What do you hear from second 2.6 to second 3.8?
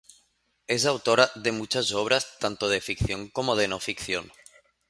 de ficción como de no